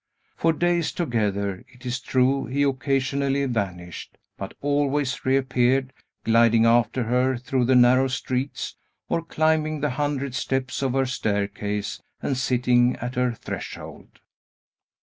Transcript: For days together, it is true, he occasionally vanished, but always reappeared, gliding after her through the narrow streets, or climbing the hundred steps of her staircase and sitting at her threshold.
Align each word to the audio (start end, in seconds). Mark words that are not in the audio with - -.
For 0.35 0.51
days 0.51 0.91
together, 0.91 1.63
it 1.67 1.85
is 1.85 1.99
true, 1.99 2.47
he 2.47 2.63
occasionally 2.63 3.45
vanished, 3.45 4.17
but 4.35 4.55
always 4.59 5.23
reappeared, 5.27 5.93
gliding 6.23 6.65
after 6.65 7.03
her 7.03 7.37
through 7.37 7.65
the 7.65 7.75
narrow 7.75 8.07
streets, 8.07 8.77
or 9.09 9.21
climbing 9.21 9.81
the 9.81 9.91
hundred 9.91 10.33
steps 10.33 10.81
of 10.81 10.93
her 10.93 11.05
staircase 11.05 12.01
and 12.19 12.35
sitting 12.35 12.95
at 12.95 13.13
her 13.13 13.31
threshold. 13.33 14.17